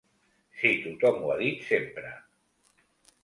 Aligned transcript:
Si 0.61 0.71
tothom 1.03 1.19
ho 1.25 1.29
ha 1.33 1.37
dit 1.43 1.61
sempre. 1.67 2.13